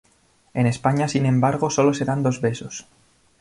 En 0.55 0.65
España, 0.65 1.07
sin 1.07 1.27
embargo, 1.27 1.69
sólo 1.69 1.93
se 1.93 2.05
dan 2.09 2.23
dos 2.23 2.41
besos. 2.41 2.87